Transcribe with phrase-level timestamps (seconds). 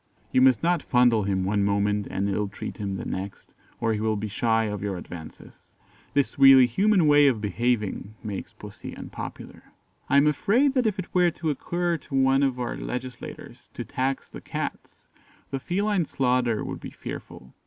[0.31, 4.15] You must not fondle him one moment and illtreat him the next, or he will
[4.15, 5.75] be shy of your advances.
[6.15, 9.73] This really human way of behaving makes Pussy unpopular.
[10.09, 13.85] I am afraid that if it were to occur to one of our legislators to
[13.85, 15.05] tax the Cats,
[15.51, 17.53] the feline slaughter would be fearful.